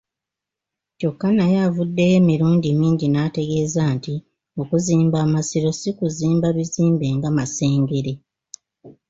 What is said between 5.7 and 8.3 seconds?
si kuzimba bizimbe nga Masengere.